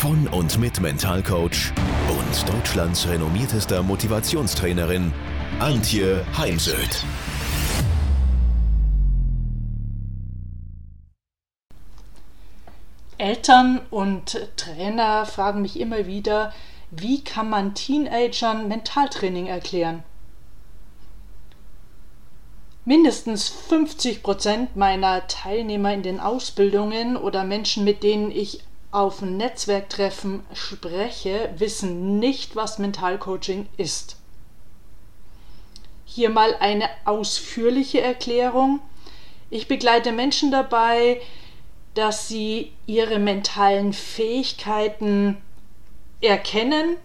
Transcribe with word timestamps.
von 0.00 0.26
und 0.28 0.58
mit 0.58 0.80
Mentalcoach 0.80 1.74
und 2.08 2.48
Deutschlands 2.48 3.06
renommiertester 3.06 3.82
Motivationstrainerin 3.82 5.12
Antje 5.58 6.24
Heimsöth. 6.38 7.04
Eltern 13.18 13.82
und 13.90 14.48
Trainer 14.56 15.26
fragen 15.26 15.60
mich 15.60 15.78
immer 15.78 16.06
wieder, 16.06 16.54
wie 16.90 17.22
kann 17.22 17.50
man 17.50 17.74
Teenagern 17.74 18.68
Mentaltraining 18.68 19.48
erklären? 19.48 20.02
Mindestens 22.86 23.50
50 23.50 24.22
Prozent 24.22 24.76
meiner 24.76 25.26
Teilnehmer 25.26 25.92
in 25.92 26.02
den 26.02 26.20
Ausbildungen 26.20 27.18
oder 27.18 27.44
Menschen, 27.44 27.84
mit 27.84 28.02
denen 28.02 28.30
ich 28.30 28.62
auf 28.90 29.22
Netzwerktreffen 29.22 30.42
spreche, 30.52 31.50
wissen 31.56 32.18
nicht, 32.18 32.56
was 32.56 32.78
Mentalcoaching 32.78 33.68
ist. 33.76 34.16
Hier 36.04 36.30
mal 36.30 36.56
eine 36.58 36.88
ausführliche 37.04 38.00
Erklärung. 38.00 38.80
Ich 39.48 39.68
begleite 39.68 40.10
Menschen 40.12 40.50
dabei, 40.50 41.20
dass 41.94 42.28
sie 42.28 42.72
ihre 42.86 43.18
mentalen 43.18 43.92
Fähigkeiten 43.92 45.36
erkennen, 46.20 46.96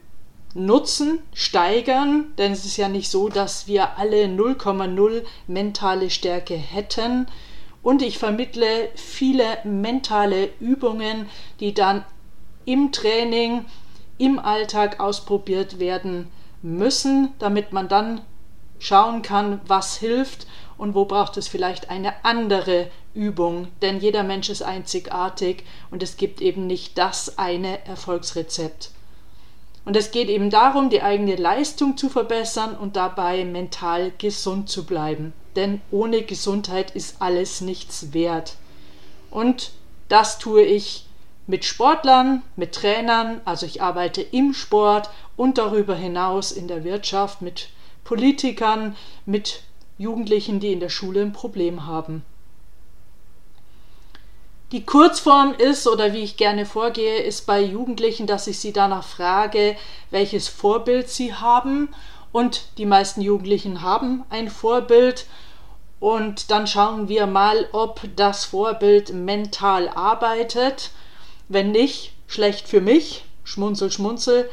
nutzen, 0.53 1.19
steigern, 1.33 2.33
denn 2.37 2.51
es 2.51 2.65
ist 2.65 2.77
ja 2.77 2.87
nicht 2.87 3.09
so, 3.09 3.29
dass 3.29 3.67
wir 3.67 3.97
alle 3.97 4.25
0,0 4.25 5.23
mentale 5.47 6.09
Stärke 6.09 6.55
hätten. 6.55 7.27
Und 7.85 8.01
ich 8.01 8.17
vermittle 8.17 8.89
viele 8.95 9.59
mentale 9.63 10.49
Übungen, 10.59 11.29
die 11.59 11.75
dann 11.75 12.03
im 12.65 12.91
Training, 12.91 13.65
im 14.17 14.39
Alltag 14.39 14.99
ausprobiert 14.99 15.77
werden 15.77 16.31
müssen, 16.63 17.31
damit 17.37 17.73
man 17.73 17.87
dann 17.87 18.21
schauen 18.79 19.21
kann, 19.21 19.61
was 19.67 19.97
hilft 19.97 20.47
und 20.79 20.95
wo 20.95 21.05
braucht 21.05 21.37
es 21.37 21.47
vielleicht 21.47 21.91
eine 21.91 22.25
andere 22.25 22.89
Übung. 23.13 23.67
Denn 23.83 23.99
jeder 23.99 24.23
Mensch 24.23 24.49
ist 24.49 24.63
einzigartig 24.63 25.63
und 25.91 26.01
es 26.01 26.17
gibt 26.17 26.41
eben 26.41 26.65
nicht 26.65 26.97
das 26.97 27.37
eine 27.37 27.85
Erfolgsrezept. 27.85 28.94
Und 29.85 29.95
es 29.95 30.11
geht 30.11 30.29
eben 30.29 30.49
darum, 30.49 30.89
die 30.89 31.03
eigene 31.03 31.35
Leistung 31.35 31.95
zu 31.95 32.09
verbessern 32.09 32.75
und 32.75 32.95
dabei 32.95 33.45
mental 33.45 34.11
gesund 34.17 34.67
zu 34.67 34.85
bleiben. 34.85 35.33
Denn 35.55 35.79
ohne 35.91 36.23
Gesundheit 36.23 36.91
ist 36.91 37.17
alles 37.21 37.61
nichts 37.61 38.11
wert. 38.11 38.55
Und 39.29 39.71
das 40.09 40.39
tue 40.39 40.63
ich 40.63 41.05
mit 41.47 41.63
Sportlern, 41.63 42.41
mit 42.55 42.73
Trainern, 42.73 43.41
also 43.45 43.67
ich 43.67 43.81
arbeite 43.81 44.21
im 44.21 44.53
Sport 44.53 45.09
und 45.37 45.59
darüber 45.59 45.95
hinaus 45.95 46.51
in 46.51 46.67
der 46.67 46.83
Wirtschaft 46.83 47.43
mit 47.43 47.69
Politikern, 48.03 48.95
mit 49.25 49.61
Jugendlichen, 49.97 50.59
die 50.59 50.73
in 50.73 50.79
der 50.79 50.89
Schule 50.89 51.21
ein 51.21 51.33
Problem 51.33 51.85
haben. 51.85 52.23
Die 54.71 54.83
Kurzform 54.83 55.53
ist, 55.53 55.87
oder 55.87 56.13
wie 56.13 56.23
ich 56.23 56.37
gerne 56.37 56.65
vorgehe, 56.65 57.19
ist 57.19 57.45
bei 57.45 57.61
Jugendlichen, 57.61 58.25
dass 58.25 58.47
ich 58.47 58.59
sie 58.59 58.73
danach 58.73 59.03
frage, 59.03 59.77
welches 60.09 60.47
Vorbild 60.47 61.09
sie 61.09 61.33
haben. 61.35 61.89
Und 62.31 62.63
die 62.79 62.87
meisten 62.87 63.21
Jugendlichen 63.21 63.83
haben 63.83 64.23
ein 64.29 64.49
Vorbild. 64.49 65.27
Und 65.99 66.49
dann 66.49 66.65
schauen 66.65 67.07
wir 67.07 67.27
mal, 67.27 67.69
ob 67.71 68.01
das 68.15 68.45
Vorbild 68.45 69.13
mental 69.13 69.87
arbeitet. 69.87 70.89
Wenn 71.47 71.71
nicht, 71.71 72.13
schlecht 72.27 72.67
für 72.67 72.81
mich. 72.81 73.23
Schmunzel, 73.43 73.91
schmunzel. 73.91 74.49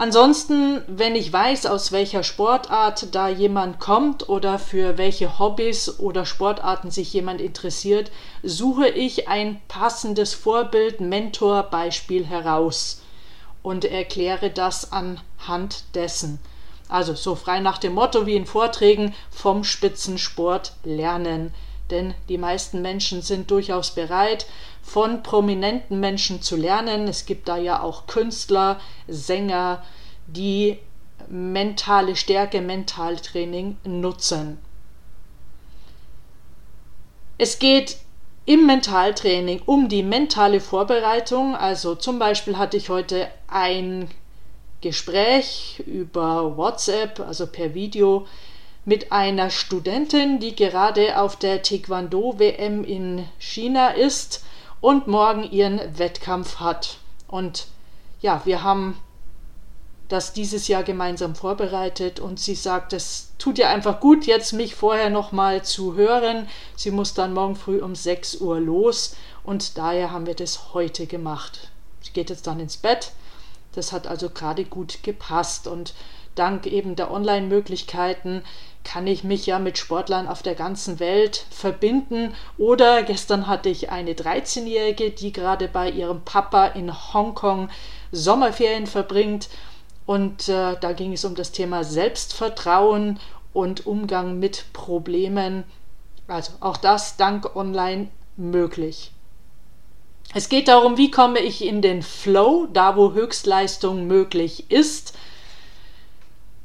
Ansonsten, 0.00 0.80
wenn 0.86 1.14
ich 1.14 1.30
weiß, 1.30 1.66
aus 1.66 1.92
welcher 1.92 2.22
Sportart 2.22 3.14
da 3.14 3.28
jemand 3.28 3.80
kommt 3.80 4.30
oder 4.30 4.58
für 4.58 4.96
welche 4.96 5.38
Hobbys 5.38 6.00
oder 6.00 6.24
Sportarten 6.24 6.90
sich 6.90 7.12
jemand 7.12 7.42
interessiert, 7.42 8.10
suche 8.42 8.88
ich 8.88 9.28
ein 9.28 9.60
passendes 9.68 10.32
Vorbild, 10.32 11.02
Mentor, 11.02 11.64
Beispiel 11.64 12.24
heraus 12.24 13.02
und 13.62 13.84
erkläre 13.84 14.48
das 14.48 14.90
anhand 14.90 15.84
dessen. 15.94 16.38
Also 16.88 17.12
so 17.14 17.34
frei 17.34 17.60
nach 17.60 17.76
dem 17.76 17.92
Motto 17.92 18.24
wie 18.24 18.36
in 18.36 18.46
Vorträgen 18.46 19.14
vom 19.30 19.64
Spitzensport 19.64 20.72
lernen. 20.82 21.52
Denn 21.90 22.14
die 22.28 22.38
meisten 22.38 22.82
Menschen 22.82 23.22
sind 23.22 23.50
durchaus 23.50 23.90
bereit, 23.92 24.46
von 24.82 25.22
prominenten 25.22 26.00
Menschen 26.00 26.42
zu 26.42 26.56
lernen. 26.56 27.08
Es 27.08 27.26
gibt 27.26 27.48
da 27.48 27.56
ja 27.56 27.82
auch 27.82 28.06
Künstler, 28.06 28.80
Sänger, 29.08 29.82
die 30.26 30.78
mentale 31.28 32.16
Stärke, 32.16 32.60
Mentaltraining 32.60 33.76
nutzen. 33.84 34.58
Es 37.38 37.58
geht 37.58 37.96
im 38.46 38.66
Mentaltraining 38.66 39.62
um 39.64 39.88
die 39.88 40.02
mentale 40.02 40.60
Vorbereitung. 40.60 41.54
Also 41.54 41.94
zum 41.94 42.18
Beispiel 42.18 42.58
hatte 42.58 42.76
ich 42.76 42.88
heute 42.88 43.28
ein 43.48 44.10
Gespräch 44.80 45.82
über 45.86 46.56
WhatsApp, 46.56 47.20
also 47.20 47.46
per 47.46 47.74
Video, 47.74 48.26
mit 48.90 49.12
einer 49.12 49.50
Studentin, 49.50 50.40
die 50.40 50.56
gerade 50.56 51.16
auf 51.20 51.36
der 51.36 51.62
Taekwondo-WM 51.62 52.82
in 52.82 53.24
China 53.38 53.90
ist 53.90 54.44
und 54.80 55.06
morgen 55.06 55.44
ihren 55.44 55.96
Wettkampf 55.96 56.56
hat. 56.56 56.96
Und 57.28 57.68
ja, 58.20 58.42
wir 58.46 58.64
haben 58.64 58.98
das 60.08 60.32
dieses 60.32 60.66
Jahr 60.66 60.82
gemeinsam 60.82 61.36
vorbereitet 61.36 62.18
und 62.18 62.40
sie 62.40 62.56
sagt, 62.56 62.92
es 62.92 63.30
tut 63.38 63.58
ihr 63.58 63.68
einfach 63.68 64.00
gut, 64.00 64.26
jetzt 64.26 64.54
mich 64.54 64.74
vorher 64.74 65.08
nochmal 65.08 65.64
zu 65.64 65.94
hören. 65.94 66.48
Sie 66.74 66.90
muss 66.90 67.14
dann 67.14 67.32
morgen 67.32 67.54
früh 67.54 67.80
um 67.80 67.94
6 67.94 68.40
Uhr 68.40 68.58
los 68.58 69.14
und 69.44 69.78
daher 69.78 70.10
haben 70.10 70.26
wir 70.26 70.34
das 70.34 70.74
heute 70.74 71.06
gemacht. 71.06 71.70
Sie 72.02 72.10
geht 72.10 72.28
jetzt 72.28 72.48
dann 72.48 72.58
ins 72.58 72.76
Bett. 72.76 73.12
Das 73.70 73.92
hat 73.92 74.08
also 74.08 74.30
gerade 74.30 74.64
gut 74.64 75.04
gepasst 75.04 75.68
und 75.68 75.94
dank 76.34 76.66
eben 76.66 76.96
der 76.96 77.10
Online-Möglichkeiten 77.10 78.42
kann 78.84 79.06
ich 79.06 79.24
mich 79.24 79.46
ja 79.46 79.58
mit 79.58 79.78
Sportlern 79.78 80.26
auf 80.26 80.42
der 80.42 80.54
ganzen 80.54 81.00
Welt 81.00 81.44
verbinden. 81.50 82.34
Oder 82.58 83.02
gestern 83.02 83.46
hatte 83.46 83.68
ich 83.68 83.90
eine 83.90 84.12
13-Jährige, 84.12 85.10
die 85.10 85.32
gerade 85.32 85.68
bei 85.68 85.90
ihrem 85.90 86.22
Papa 86.22 86.66
in 86.66 86.92
Hongkong 87.12 87.68
Sommerferien 88.12 88.86
verbringt. 88.86 89.48
Und 90.06 90.48
äh, 90.48 90.76
da 90.80 90.92
ging 90.92 91.12
es 91.12 91.24
um 91.24 91.34
das 91.34 91.52
Thema 91.52 91.84
Selbstvertrauen 91.84 93.20
und 93.52 93.86
Umgang 93.86 94.38
mit 94.38 94.72
Problemen. 94.72 95.64
Also 96.26 96.52
auch 96.60 96.76
das 96.76 97.16
dank 97.16 97.54
Online 97.54 98.08
möglich. 98.36 99.12
Es 100.32 100.48
geht 100.48 100.68
darum, 100.68 100.96
wie 100.96 101.10
komme 101.10 101.40
ich 101.40 101.64
in 101.64 101.82
den 101.82 102.02
Flow, 102.02 102.68
da 102.72 102.96
wo 102.96 103.12
Höchstleistung 103.12 104.06
möglich 104.06 104.70
ist 104.70 105.14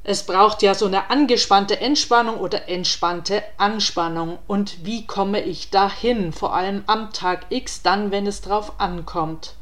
es 0.08 0.24
braucht 0.24 0.62
ja 0.62 0.76
so 0.76 0.86
eine 0.86 1.10
angespannte 1.10 1.82
Entspannung 1.82 2.38
oder 2.38 2.70
entspannte 2.70 3.44
Anspannung. 3.58 4.38
Und 4.46 4.86
wie 4.86 5.08
komme 5.08 5.42
ich 5.42 5.72
dahin? 5.72 6.32
Vor 6.32 6.54
allem 6.54 6.84
am 6.86 7.12
Tag 7.12 7.48
X, 7.50 7.82
dann, 7.82 8.12
wenn 8.12 8.28
es 8.28 8.42
drauf 8.42 8.80
ankommt. 8.80 9.56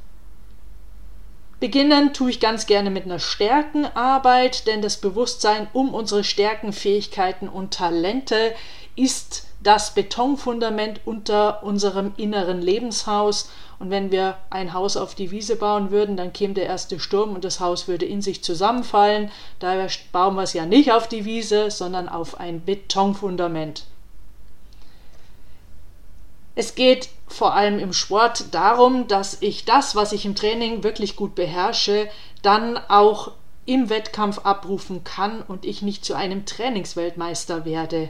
Beginnen 1.63 2.11
tue 2.11 2.29
ich 2.29 2.41
ganz 2.41 2.65
gerne 2.65 2.89
mit 2.89 3.05
einer 3.05 3.19
Stärkenarbeit, 3.19 4.67
denn 4.67 4.81
das 4.81 4.97
Bewusstsein 4.97 5.69
um 5.71 5.93
unsere 5.93 6.25
Stärken, 6.25 6.73
Fähigkeiten 6.73 7.47
und 7.47 7.73
Talente 7.73 8.53
ist 8.97 9.47
das 9.61 9.93
Betonfundament 9.93 10.99
unter 11.05 11.63
unserem 11.63 12.15
inneren 12.17 12.61
Lebenshaus 12.61 13.49
und 13.79 13.91
wenn 13.91 14.11
wir 14.11 14.39
ein 14.49 14.73
Haus 14.73 14.97
auf 14.97 15.15
die 15.15 15.31
Wiese 15.31 15.55
bauen 15.55 15.89
würden, 15.89 16.17
dann 16.17 16.33
käme 16.33 16.53
der 16.53 16.65
erste 16.65 16.99
Sturm 16.99 17.33
und 17.33 17.45
das 17.45 17.61
Haus 17.61 17.87
würde 17.87 18.05
in 18.05 18.21
sich 18.21 18.43
zusammenfallen. 18.43 19.31
Daher 19.59 19.87
bauen 20.11 20.35
wir 20.35 20.43
es 20.43 20.51
ja 20.51 20.65
nicht 20.65 20.91
auf 20.91 21.07
die 21.07 21.23
Wiese, 21.23 21.71
sondern 21.71 22.09
auf 22.09 22.41
ein 22.41 22.65
Betonfundament. 22.65 23.85
Es 26.55 26.75
geht 26.75 27.09
vor 27.27 27.53
allem 27.55 27.79
im 27.79 27.93
Sport 27.93 28.53
darum, 28.53 29.07
dass 29.07 29.41
ich 29.41 29.65
das, 29.65 29.95
was 29.95 30.11
ich 30.11 30.25
im 30.25 30.35
Training 30.35 30.83
wirklich 30.83 31.15
gut 31.15 31.35
beherrsche, 31.35 32.07
dann 32.41 32.77
auch 32.89 33.31
im 33.65 33.89
Wettkampf 33.89 34.39
abrufen 34.39 35.03
kann 35.03 35.41
und 35.41 35.65
ich 35.65 35.81
nicht 35.81 36.05
zu 36.05 36.13
einem 36.15 36.45
Trainingsweltmeister 36.45 37.65
werde. 37.65 38.09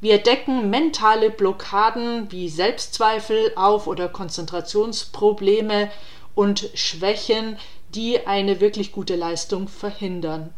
Wir 0.00 0.16
decken 0.18 0.70
mentale 0.70 1.28
Blockaden 1.28 2.32
wie 2.32 2.48
Selbstzweifel 2.48 3.52
auf 3.56 3.86
oder 3.86 4.08
Konzentrationsprobleme 4.08 5.90
und 6.34 6.70
Schwächen, 6.74 7.58
die 7.94 8.26
eine 8.26 8.60
wirklich 8.60 8.92
gute 8.92 9.16
Leistung 9.16 9.68
verhindern. 9.68 10.54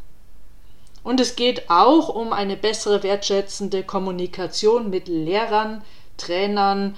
Und 1.02 1.18
es 1.18 1.34
geht 1.34 1.68
auch 1.70 2.08
um 2.08 2.32
eine 2.32 2.56
bessere 2.56 3.02
wertschätzende 3.02 3.82
Kommunikation 3.82 4.90
mit 4.90 5.08
Lehrern, 5.08 5.82
Trainern, 6.22 6.96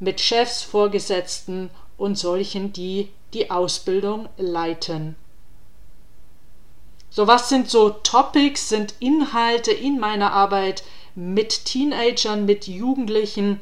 mit 0.00 0.20
Chefs, 0.20 0.62
Vorgesetzten 0.62 1.70
und 1.96 2.18
solchen, 2.18 2.72
die 2.72 3.10
die 3.34 3.50
Ausbildung 3.50 4.28
leiten. 4.36 5.16
So, 7.10 7.26
was 7.26 7.48
sind 7.48 7.68
so 7.68 7.90
Topics, 7.90 8.70
sind 8.70 8.94
Inhalte 8.98 9.70
in 9.70 10.00
meiner 10.00 10.32
Arbeit 10.32 10.82
mit 11.14 11.66
Teenagern, 11.66 12.46
mit 12.46 12.66
Jugendlichen? 12.66 13.60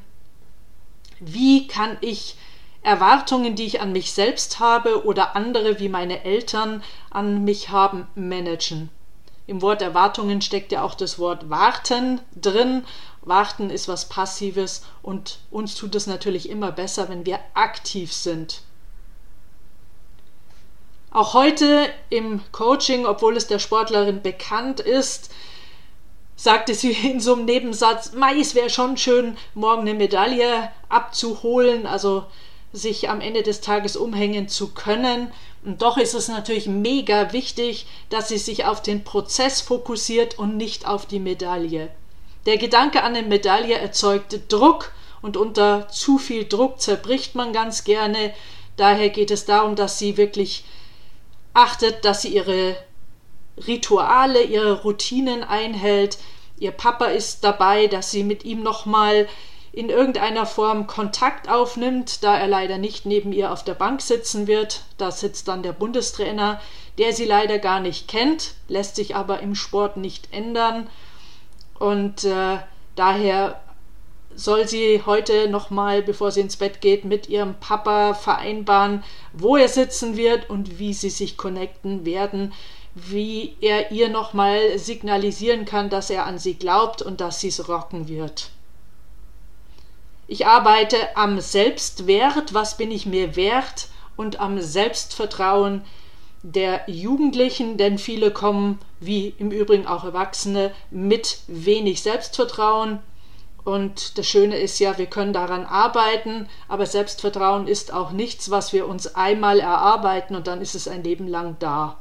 Wie 1.18 1.66
kann 1.66 1.98
ich 2.00 2.36
Erwartungen, 2.82 3.56
die 3.56 3.66
ich 3.66 3.80
an 3.80 3.92
mich 3.92 4.12
selbst 4.12 4.60
habe 4.60 5.04
oder 5.04 5.34
andere 5.34 5.80
wie 5.80 5.88
meine 5.88 6.24
Eltern 6.24 6.82
an 7.10 7.44
mich 7.44 7.70
haben, 7.70 8.06
managen? 8.14 8.88
Im 9.50 9.62
Wort 9.62 9.82
Erwartungen 9.82 10.40
steckt 10.42 10.70
ja 10.70 10.84
auch 10.84 10.94
das 10.94 11.18
Wort 11.18 11.50
warten 11.50 12.20
drin. 12.40 12.84
Warten 13.22 13.70
ist 13.70 13.88
was 13.88 14.08
Passives 14.08 14.82
und 15.02 15.40
uns 15.50 15.74
tut 15.74 15.94
es 15.94 16.06
natürlich 16.06 16.48
immer 16.48 16.72
besser, 16.72 17.08
wenn 17.08 17.26
wir 17.26 17.38
aktiv 17.54 18.12
sind. 18.12 18.62
Auch 21.10 21.34
heute 21.34 21.88
im 22.08 22.40
Coaching, 22.52 23.04
obwohl 23.04 23.36
es 23.36 23.48
der 23.48 23.58
Sportlerin 23.58 24.22
bekannt 24.22 24.80
ist, 24.80 25.30
sagte 26.36 26.74
sie 26.74 26.92
in 26.92 27.20
so 27.20 27.34
einem 27.34 27.44
Nebensatz, 27.44 28.12
Mais 28.12 28.54
wäre 28.54 28.70
schon 28.70 28.96
schön, 28.96 29.36
morgen 29.54 29.82
eine 29.82 29.94
Medaille 29.94 30.70
abzuholen, 30.88 31.86
also 31.86 32.24
sich 32.72 33.10
am 33.10 33.20
Ende 33.20 33.42
des 33.42 33.60
Tages 33.60 33.96
umhängen 33.96 34.48
zu 34.48 34.68
können. 34.72 35.32
Und 35.64 35.82
doch 35.82 35.98
ist 35.98 36.14
es 36.14 36.28
natürlich 36.28 36.66
mega 36.66 37.32
wichtig, 37.32 37.86
dass 38.08 38.28
sie 38.28 38.38
sich 38.38 38.64
auf 38.64 38.80
den 38.80 39.04
Prozess 39.04 39.60
fokussiert 39.60 40.38
und 40.38 40.56
nicht 40.56 40.86
auf 40.86 41.04
die 41.06 41.20
Medaille. 41.20 41.90
Der 42.46 42.56
Gedanke 42.56 43.02
an 43.02 43.14
eine 43.14 43.26
Medaille 43.26 43.76
erzeugt 43.78 44.38
Druck 44.48 44.92
und 45.22 45.36
unter 45.36 45.88
zu 45.88 46.18
viel 46.18 46.46
Druck 46.46 46.80
zerbricht 46.80 47.34
man 47.34 47.52
ganz 47.52 47.84
gerne. 47.84 48.32
Daher 48.76 49.10
geht 49.10 49.30
es 49.30 49.44
darum, 49.44 49.76
dass 49.76 49.98
sie 49.98 50.16
wirklich 50.16 50.64
achtet, 51.52 52.04
dass 52.04 52.22
sie 52.22 52.34
ihre 52.34 52.76
Rituale, 53.66 54.42
ihre 54.42 54.82
Routinen 54.82 55.44
einhält. 55.44 56.18
Ihr 56.58 56.70
Papa 56.70 57.06
ist 57.06 57.44
dabei, 57.44 57.86
dass 57.86 58.10
sie 58.10 58.24
mit 58.24 58.44
ihm 58.44 58.62
nochmal 58.62 59.28
in 59.72 59.88
irgendeiner 59.88 60.46
Form 60.46 60.86
Kontakt 60.86 61.48
aufnimmt, 61.48 62.24
da 62.24 62.36
er 62.36 62.48
leider 62.48 62.78
nicht 62.78 63.06
neben 63.06 63.32
ihr 63.32 63.52
auf 63.52 63.62
der 63.64 63.74
Bank 63.74 64.00
sitzen 64.00 64.46
wird. 64.46 64.82
Da 64.98 65.10
sitzt 65.10 65.46
dann 65.48 65.62
der 65.62 65.72
Bundestrainer, 65.72 66.60
der 66.98 67.12
sie 67.12 67.24
leider 67.24 67.58
gar 67.58 67.80
nicht 67.80 68.08
kennt, 68.08 68.54
lässt 68.68 68.96
sich 68.96 69.14
aber 69.14 69.40
im 69.40 69.54
Sport 69.54 69.96
nicht 69.96 70.32
ändern. 70.32 70.88
Und 71.80 72.24
äh, 72.24 72.58
daher 72.94 73.58
soll 74.34 74.68
sie 74.68 75.02
heute 75.06 75.48
nochmal, 75.48 76.02
bevor 76.02 76.30
sie 76.30 76.42
ins 76.42 76.56
Bett 76.56 76.82
geht, 76.82 77.06
mit 77.06 77.28
ihrem 77.28 77.54
Papa 77.54 78.12
vereinbaren, 78.12 79.02
wo 79.32 79.56
er 79.56 79.68
sitzen 79.68 80.16
wird 80.16 80.48
und 80.50 80.78
wie 80.78 80.92
sie 80.92 81.08
sich 81.08 81.38
connecten 81.38 82.04
werden, 82.04 82.52
wie 82.94 83.56
er 83.62 83.92
ihr 83.92 84.10
nochmal 84.10 84.78
signalisieren 84.78 85.64
kann, 85.64 85.88
dass 85.88 86.10
er 86.10 86.26
an 86.26 86.38
sie 86.38 86.54
glaubt 86.54 87.00
und 87.00 87.22
dass 87.22 87.40
sie 87.40 87.48
es 87.48 87.66
rocken 87.66 88.08
wird. 88.08 88.50
Ich 90.28 90.46
arbeite 90.46 91.16
am 91.16 91.40
Selbstwert, 91.40 92.52
was 92.52 92.76
bin 92.76 92.90
ich 92.90 93.06
mir 93.06 93.36
wert 93.36 93.88
und 94.16 94.38
am 94.38 94.60
Selbstvertrauen 94.60 95.82
der 96.42 96.82
Jugendlichen, 96.88 97.78
denn 97.78 97.96
viele 97.96 98.30
kommen, 98.32 98.78
wie 99.00 99.34
im 99.38 99.50
Übrigen 99.50 99.86
auch 99.86 100.04
Erwachsene, 100.04 100.72
mit 100.90 101.40
wenig 101.48 102.02
Selbstvertrauen 102.02 103.00
und 103.64 104.16
das 104.18 104.26
Schöne 104.26 104.56
ist 104.56 104.78
ja, 104.78 104.96
wir 104.96 105.06
können 105.06 105.32
daran 105.32 105.66
arbeiten, 105.66 106.48
aber 106.68 106.86
Selbstvertrauen 106.86 107.66
ist 107.66 107.92
auch 107.92 108.10
nichts, 108.10 108.50
was 108.50 108.72
wir 108.72 108.86
uns 108.86 109.14
einmal 109.14 109.60
erarbeiten 109.60 110.34
und 110.34 110.46
dann 110.46 110.62
ist 110.62 110.74
es 110.74 110.88
ein 110.88 111.04
Leben 111.04 111.28
lang 111.28 111.56
da. 111.58 111.98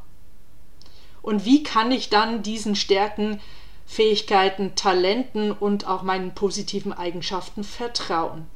Und 1.21 1.45
wie 1.45 1.63
kann 1.63 1.91
ich 1.91 2.09
dann 2.09 2.43
diesen 2.43 2.75
Stärken, 2.75 3.41
Fähigkeiten, 3.85 4.75
Talenten 4.75 5.51
und 5.51 5.85
auch 5.85 6.01
meinen 6.01 6.33
positiven 6.33 6.93
Eigenschaften 6.93 7.63
vertrauen? 7.63 8.47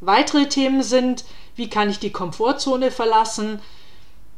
Weitere 0.00 0.48
Themen 0.48 0.82
sind, 0.82 1.24
wie 1.54 1.70
kann 1.70 1.88
ich 1.88 2.00
die 2.00 2.10
Komfortzone 2.10 2.90
verlassen? 2.90 3.60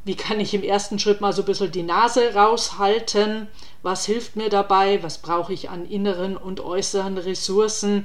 Wie 0.04 0.16
kann 0.16 0.38
ich 0.38 0.52
im 0.52 0.62
ersten 0.62 0.98
Schritt 0.98 1.22
mal 1.22 1.32
so 1.32 1.42
ein 1.42 1.46
bisschen 1.46 1.72
die 1.72 1.82
Nase 1.82 2.34
raushalten? 2.34 3.48
Was 3.82 4.04
hilft 4.04 4.36
mir 4.36 4.50
dabei? 4.50 5.02
Was 5.02 5.18
brauche 5.18 5.52
ich 5.52 5.70
an 5.70 5.86
inneren 5.86 6.36
und 6.36 6.60
äußeren 6.60 7.16
Ressourcen? 7.16 8.04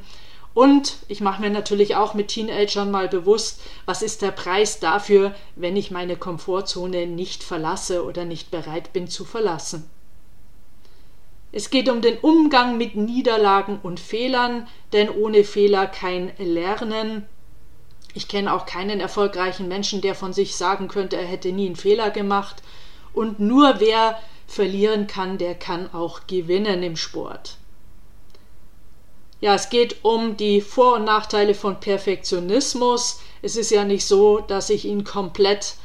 Und 0.53 0.97
ich 1.07 1.21
mache 1.21 1.41
mir 1.41 1.49
natürlich 1.49 1.95
auch 1.95 2.13
mit 2.13 2.29
Teenagern 2.29 2.89
mal 2.89 3.07
bewusst, 3.07 3.61
was 3.85 4.01
ist 4.01 4.21
der 4.21 4.31
Preis 4.31 4.79
dafür, 4.79 5.35
wenn 5.55 5.75
ich 5.75 5.91
meine 5.91 6.15
Komfortzone 6.15 7.05
nicht 7.05 7.43
verlasse 7.43 8.03
oder 8.03 8.25
nicht 8.25 8.49
bereit 8.49 8.91
bin 8.93 9.07
zu 9.07 9.25
verlassen. 9.25 9.89
Es 11.51 11.69
geht 11.69 11.89
um 11.89 12.01
den 12.01 12.17
Umgang 12.17 12.77
mit 12.77 12.95
Niederlagen 12.95 13.79
und 13.81 13.99
Fehlern, 13.99 14.67
denn 14.93 15.09
ohne 15.09 15.43
Fehler 15.43 15.87
kein 15.87 16.31
Lernen. 16.37 17.25
Ich 18.13 18.27
kenne 18.27 18.53
auch 18.53 18.65
keinen 18.65 18.99
erfolgreichen 18.99 19.67
Menschen, 19.67 20.01
der 20.01 20.15
von 20.15 20.33
sich 20.33 20.55
sagen 20.55 20.87
könnte, 20.87 21.15
er 21.15 21.25
hätte 21.25 21.51
nie 21.51 21.67
einen 21.67 21.75
Fehler 21.75 22.09
gemacht. 22.09 22.63
Und 23.13 23.39
nur 23.39 23.79
wer 23.79 24.19
verlieren 24.47 25.07
kann, 25.07 25.37
der 25.37 25.55
kann 25.55 25.93
auch 25.93 26.27
gewinnen 26.27 26.83
im 26.83 26.95
Sport. 26.95 27.57
Ja, 29.41 29.55
es 29.55 29.69
geht 29.69 30.03
um 30.03 30.35
die 30.35 30.59
Vor- 30.59 30.95
und 30.95 31.05
Nachteile 31.05 31.53
von 31.53 31.79
Perfektionismus. 31.79 33.21
Es 33.41 33.55
ist 33.55 33.71
ja 33.71 33.85
nicht 33.85 34.05
so, 34.05 34.39
dass 34.39 34.69
ich 34.69 34.85
ihn 34.85 35.03
komplett 35.03 35.75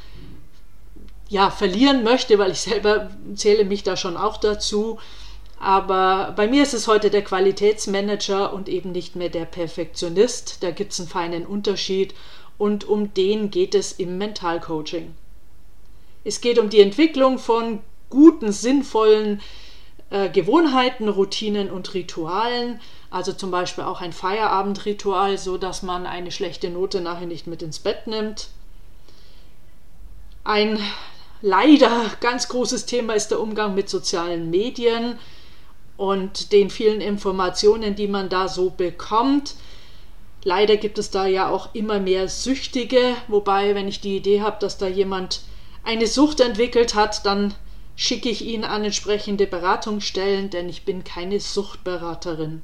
ja, 1.29 1.49
verlieren 1.49 2.03
möchte, 2.03 2.37
weil 2.37 2.51
ich 2.51 2.61
selber 2.61 3.11
zähle 3.35 3.65
mich 3.65 3.83
da 3.83 3.95
schon 3.95 4.17
auch 4.17 4.37
dazu. 4.37 4.99
Aber 5.59 6.33
bei 6.35 6.47
mir 6.47 6.63
ist 6.63 6.73
es 6.73 6.87
heute 6.87 7.09
der 7.09 7.23
Qualitätsmanager 7.23 8.53
und 8.53 8.69
eben 8.69 8.91
nicht 8.91 9.15
mehr 9.15 9.29
der 9.29 9.45
Perfektionist. 9.45 10.61
Da 10.61 10.71
gibt 10.71 10.91
es 10.91 10.99
einen 10.99 11.09
feinen 11.09 11.45
Unterschied 11.45 12.13
und 12.57 12.85
um 12.85 13.13
den 13.13 13.51
geht 13.51 13.75
es 13.75 13.93
im 13.93 14.17
Mentalcoaching. 14.17 15.15
Es 16.23 16.41
geht 16.41 16.59
um 16.59 16.69
die 16.69 16.81
Entwicklung 16.81 17.37
von 17.37 17.79
guten, 18.09 18.51
sinnvollen 18.51 19.41
äh, 20.09 20.29
Gewohnheiten, 20.29 21.09
Routinen 21.09 21.69
und 21.69 21.93
Ritualen. 21.93 22.79
Also 23.09 23.31
zum 23.33 23.51
Beispiel 23.51 23.83
auch 23.83 24.01
ein 24.01 24.13
Feierabendritual, 24.13 25.37
so 25.37 25.57
dass 25.57 25.83
man 25.83 26.05
eine 26.05 26.31
schlechte 26.31 26.69
Note 26.69 27.01
nachher 27.01 27.27
nicht 27.27 27.47
mit 27.47 27.61
ins 27.61 27.79
Bett 27.79 28.07
nimmt. 28.07 28.49
Ein 30.43 30.79
leider 31.41 32.05
ganz 32.21 32.49
großes 32.49 32.85
Thema 32.85 33.13
ist 33.13 33.29
der 33.29 33.39
Umgang 33.39 33.73
mit 33.73 33.89
sozialen 33.89 34.49
Medien 34.49 35.17
und 35.97 36.51
den 36.51 36.69
vielen 36.69 37.01
Informationen, 37.01 37.95
die 37.95 38.07
man 38.07 38.29
da 38.29 38.47
so 38.47 38.69
bekommt. 38.69 39.55
Leider 40.43 40.77
gibt 40.77 40.97
es 40.97 41.09
da 41.09 41.25
ja 41.25 41.49
auch 41.49 41.73
immer 41.73 41.99
mehr 41.99 42.29
Süchtige, 42.29 43.15
wobei, 43.27 43.73
wenn 43.73 43.87
ich 43.87 44.01
die 44.01 44.17
Idee 44.17 44.41
habe, 44.41 44.57
dass 44.59 44.77
da 44.77 44.87
jemand 44.87 45.41
eine 45.83 46.07
Sucht 46.07 46.39
entwickelt 46.39 46.95
hat, 46.95 47.25
dann 47.25 47.53
schicke 47.95 48.29
ich 48.29 48.43
ihn 48.45 48.63
an 48.63 48.83
entsprechende 48.83 49.47
Beratungsstellen, 49.47 50.49
denn 50.49 50.67
ich 50.69 50.83
bin 50.83 51.03
keine 51.03 51.39
Suchtberaterin. 51.39 52.61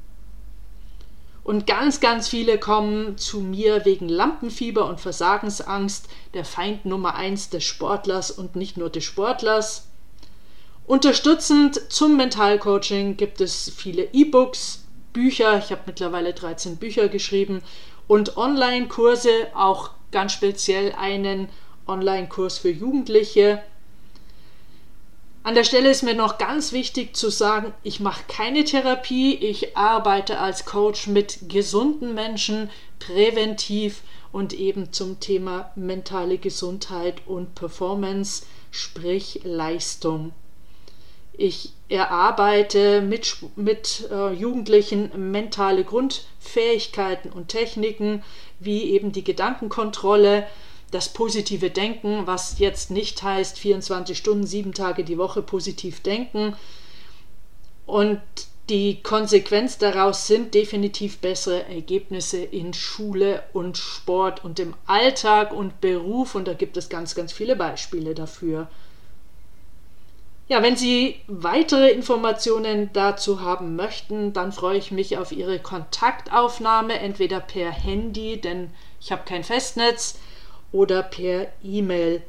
Und 1.44 1.66
ganz, 1.66 2.00
ganz 2.00 2.28
viele 2.28 2.60
kommen 2.60 3.18
zu 3.18 3.40
mir 3.40 3.84
wegen 3.84 4.08
Lampenfieber 4.08 4.86
und 4.86 5.00
Versagensangst, 5.00 6.08
der 6.34 6.46
Feind 6.46 6.86
Nummer 6.86 7.16
eins 7.16 7.50
des 7.50 7.64
Sportlers 7.64 8.30
und 8.30 8.56
nicht 8.56 8.78
nur 8.78 8.90
des 8.90 9.04
Sportlers. 9.04 9.88
Unterstützend 10.92 11.90
zum 11.90 12.18
Mentalcoaching 12.18 13.16
gibt 13.16 13.40
es 13.40 13.72
viele 13.74 14.10
E-Books, 14.12 14.84
Bücher, 15.14 15.58
ich 15.58 15.72
habe 15.72 15.84
mittlerweile 15.86 16.34
13 16.34 16.76
Bücher 16.76 17.08
geschrieben 17.08 17.64
und 18.10 18.36
Online-Kurse, 18.36 19.30
auch 19.54 19.92
ganz 20.12 20.34
speziell 20.34 20.92
einen 20.92 21.48
Online-Kurs 21.88 22.58
für 22.58 22.70
Jugendliche. 22.70 23.64
An 25.44 25.56
der 25.56 25.64
Stelle 25.64 25.90
ist 25.90 26.04
mir 26.04 26.14
noch 26.14 26.38
ganz 26.38 26.74
wichtig 26.74 27.16
zu 27.16 27.30
sagen, 27.30 27.74
ich 27.84 28.02
mache 28.02 28.26
keine 28.28 28.66
Therapie, 28.66 29.36
ich 29.36 29.78
arbeite 29.78 30.40
als 30.40 30.66
Coach 30.66 31.08
mit 31.08 31.48
gesunden 31.48 32.14
Menschen 32.14 32.70
präventiv 33.00 34.02
und 34.34 34.52
eben 34.52 34.92
zum 34.92 35.22
Thema 35.22 35.72
mentale 35.78 36.38
Gesundheit 36.38 37.22
und 37.28 37.56
Performance 37.56 38.44
sprich 38.72 39.40
Leistung. 39.46 40.34
Ich 41.44 41.74
erarbeite 41.90 43.02
mit, 43.02 43.36
mit 43.56 44.08
äh, 44.12 44.32
Jugendlichen 44.32 45.32
mentale 45.32 45.84
Grundfähigkeiten 45.84 47.32
und 47.32 47.48
Techniken, 47.48 48.24
wie 48.60 48.92
eben 48.92 49.12
die 49.12 49.24
Gedankenkontrolle, 49.24 50.46
das 50.92 51.10
positive 51.10 51.72
Denken, 51.72 52.28
was 52.28 52.60
jetzt 52.60 52.92
nicht 52.92 53.24
heißt 53.24 53.58
24 53.58 54.16
Stunden, 54.16 54.46
sieben 54.46 54.76
Tage 54.76 55.04
die 55.04 55.18
Woche 55.18 55.42
positiv 55.42 56.02
denken. 56.02 56.56
Und 57.88 58.22
die 58.70 59.02
Konsequenz 59.02 59.80
daraus 59.80 60.28
sind 60.28 60.54
definitiv 60.54 61.18
bessere 61.18 61.66
Ergebnisse 61.66 62.38
in 62.38 62.76
Schule 62.76 63.42
und 63.52 63.80
Sport 63.80 64.46
und 64.46 64.60
im 64.60 64.76
Alltag 64.86 65.54
und 65.54 65.82
Beruf. 65.82 66.36
Und 66.36 66.48
da 66.48 66.54
gibt 66.54 66.78
es 66.78 66.88
ganz, 66.88 67.16
ganz 67.16 67.34
viele 67.34 67.56
Beispiele 67.56 68.14
dafür. 68.14 68.68
Ja, 70.52 70.62
wenn 70.62 70.76
Sie 70.76 71.16
weitere 71.28 71.92
Informationen 71.92 72.90
dazu 72.92 73.40
haben 73.40 73.78
möchten, 73.78 74.34
dann 74.34 74.52
freue 74.52 74.78
ich 74.78 74.92
mich 74.92 75.18
auf 75.18 75.32
Ihre 75.32 75.60
Kontaktaufnahme, 75.60 77.00
entweder 77.00 77.40
per 77.40 77.72
Handy, 77.72 78.42
denn 78.42 78.70
ich 79.00 79.14
habe 79.14 79.22
kein 79.24 79.46
Festnetz, 79.46 80.20
oder 80.74 81.04
per 81.04 81.48
E-Mail. 81.64 82.22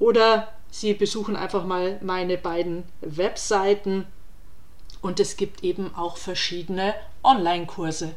Oder 0.00 0.48
Sie 0.72 0.92
besuchen 0.92 1.36
einfach 1.36 1.64
mal 1.64 2.00
meine 2.02 2.36
beiden 2.36 2.82
Webseiten 3.00 4.08
und 5.00 5.20
es 5.20 5.36
gibt 5.36 5.62
eben 5.62 5.94
auch 5.94 6.16
verschiedene 6.16 6.96
Online-Kurse. 7.22 8.16